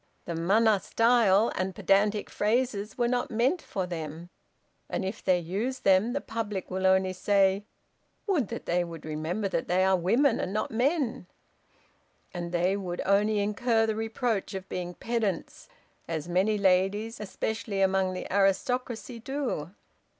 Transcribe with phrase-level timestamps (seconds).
[0.25, 4.29] The Manna style and pedantic phrases were not meant for them;
[4.89, 7.65] and, if they use them, the public will only say,
[8.25, 11.27] 'would that they would remember that they are women and not men,'
[12.33, 15.69] and they would only incur the reproach of being pedants,
[16.07, 19.69] as many ladies, especially among the aristocracy, do.